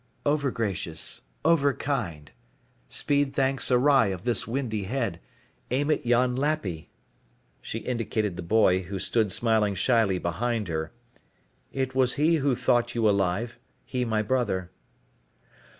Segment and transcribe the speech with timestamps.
[0.25, 1.21] "Overgracious.
[1.45, 2.29] Overkind.
[2.89, 5.19] Speed thanks awry of this windy head,
[5.69, 6.89] aim at yon Lappy"
[7.61, 10.91] she indicated the boy who stood smiling shyly behind her
[11.71, 14.71] "it was he who thought you alive, he my brother."